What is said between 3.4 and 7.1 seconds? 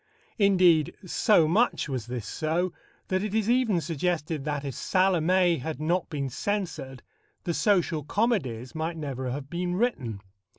even suggested that, if Salomé had not been censored,